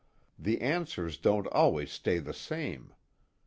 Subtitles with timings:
[0.39, 2.91] The answers don't always stay the same.